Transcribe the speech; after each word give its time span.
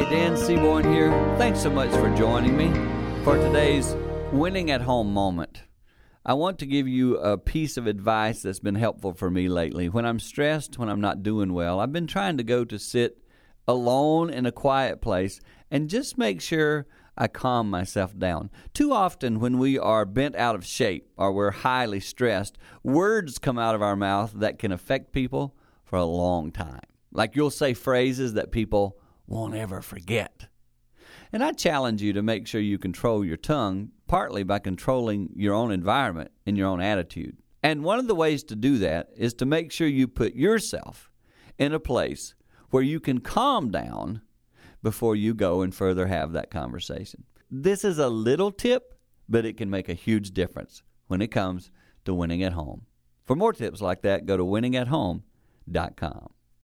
Hi, 0.00 0.08
Dan 0.08 0.34
Seaborn 0.34 0.90
here. 0.90 1.10
Thanks 1.36 1.60
so 1.60 1.68
much 1.68 1.90
for 1.90 2.08
joining 2.16 2.56
me 2.56 2.72
for 3.22 3.36
today's 3.36 3.94
winning 4.32 4.70
at 4.70 4.80
home 4.80 5.12
moment. 5.12 5.64
I 6.24 6.32
want 6.32 6.58
to 6.60 6.66
give 6.66 6.88
you 6.88 7.18
a 7.18 7.36
piece 7.36 7.76
of 7.76 7.86
advice 7.86 8.40
that's 8.40 8.60
been 8.60 8.76
helpful 8.76 9.12
for 9.12 9.30
me 9.30 9.46
lately. 9.50 9.90
When 9.90 10.06
I'm 10.06 10.18
stressed, 10.18 10.78
when 10.78 10.88
I'm 10.88 11.02
not 11.02 11.22
doing 11.22 11.52
well, 11.52 11.80
I've 11.80 11.92
been 11.92 12.06
trying 12.06 12.38
to 12.38 12.42
go 12.42 12.64
to 12.64 12.78
sit 12.78 13.18
alone 13.68 14.30
in 14.30 14.46
a 14.46 14.52
quiet 14.52 15.02
place 15.02 15.38
and 15.70 15.90
just 15.90 16.16
make 16.16 16.40
sure 16.40 16.86
I 17.18 17.28
calm 17.28 17.68
myself 17.68 18.18
down. 18.18 18.50
Too 18.72 18.94
often, 18.94 19.38
when 19.38 19.58
we 19.58 19.78
are 19.78 20.06
bent 20.06 20.34
out 20.34 20.54
of 20.54 20.64
shape 20.64 21.10
or 21.18 21.30
we're 21.30 21.50
highly 21.50 22.00
stressed, 22.00 22.56
words 22.82 23.38
come 23.38 23.58
out 23.58 23.74
of 23.74 23.82
our 23.82 23.96
mouth 23.96 24.32
that 24.36 24.58
can 24.58 24.72
affect 24.72 25.12
people 25.12 25.54
for 25.84 25.96
a 25.96 26.06
long 26.06 26.52
time. 26.52 26.80
Like 27.12 27.36
you'll 27.36 27.50
say 27.50 27.74
phrases 27.74 28.32
that 28.32 28.50
people 28.50 28.96
won't 29.30 29.54
ever 29.54 29.80
forget. 29.80 30.48
And 31.32 31.42
I 31.42 31.52
challenge 31.52 32.02
you 32.02 32.12
to 32.12 32.22
make 32.22 32.46
sure 32.46 32.60
you 32.60 32.76
control 32.76 33.24
your 33.24 33.36
tongue, 33.36 33.92
partly 34.08 34.42
by 34.42 34.58
controlling 34.58 35.30
your 35.36 35.54
own 35.54 35.70
environment 35.70 36.32
and 36.44 36.58
your 36.58 36.66
own 36.66 36.80
attitude. 36.80 37.36
And 37.62 37.84
one 37.84 38.00
of 38.00 38.08
the 38.08 38.14
ways 38.14 38.42
to 38.44 38.56
do 38.56 38.78
that 38.78 39.10
is 39.16 39.32
to 39.34 39.46
make 39.46 39.70
sure 39.70 39.86
you 39.86 40.08
put 40.08 40.34
yourself 40.34 41.10
in 41.58 41.72
a 41.72 41.80
place 41.80 42.34
where 42.70 42.82
you 42.82 42.98
can 42.98 43.20
calm 43.20 43.70
down 43.70 44.22
before 44.82 45.14
you 45.14 45.34
go 45.34 45.62
and 45.62 45.74
further 45.74 46.06
have 46.06 46.32
that 46.32 46.50
conversation. 46.50 47.24
This 47.50 47.84
is 47.84 47.98
a 47.98 48.08
little 48.08 48.50
tip, 48.50 48.94
but 49.28 49.44
it 49.44 49.56
can 49.56 49.70
make 49.70 49.88
a 49.88 49.94
huge 49.94 50.32
difference 50.32 50.82
when 51.06 51.22
it 51.22 51.28
comes 51.28 51.70
to 52.04 52.14
winning 52.14 52.42
at 52.42 52.54
home. 52.54 52.86
For 53.24 53.36
more 53.36 53.52
tips 53.52 53.80
like 53.80 54.02
that, 54.02 54.26
go 54.26 54.36
to 54.36 54.44
winningathome.com. 54.44 56.30